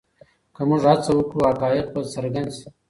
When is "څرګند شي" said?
2.13-2.67